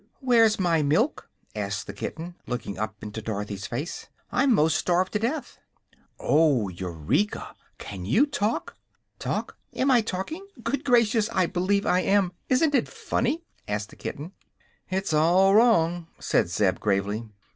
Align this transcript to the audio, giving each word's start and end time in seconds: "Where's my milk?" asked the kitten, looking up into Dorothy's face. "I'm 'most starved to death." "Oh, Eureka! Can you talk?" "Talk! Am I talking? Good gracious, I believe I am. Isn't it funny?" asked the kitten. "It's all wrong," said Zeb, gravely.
"Where's 0.19 0.59
my 0.59 0.81
milk?" 0.81 1.29
asked 1.55 1.85
the 1.85 1.93
kitten, 1.93 2.33
looking 2.47 2.79
up 2.79 2.95
into 3.03 3.21
Dorothy's 3.21 3.67
face. 3.67 4.09
"I'm 4.31 4.51
'most 4.51 4.75
starved 4.77 5.13
to 5.13 5.19
death." 5.19 5.59
"Oh, 6.19 6.69
Eureka! 6.69 7.53
Can 7.77 8.05
you 8.05 8.25
talk?" 8.25 8.75
"Talk! 9.19 9.57
Am 9.75 9.91
I 9.91 10.01
talking? 10.01 10.43
Good 10.63 10.83
gracious, 10.83 11.29
I 11.29 11.45
believe 11.45 11.85
I 11.85 11.99
am. 11.99 12.31
Isn't 12.49 12.73
it 12.73 12.87
funny?" 12.89 13.43
asked 13.67 13.91
the 13.91 13.95
kitten. 13.95 14.31
"It's 14.89 15.13
all 15.13 15.53
wrong," 15.53 16.07
said 16.17 16.49
Zeb, 16.49 16.79
gravely. 16.79 17.29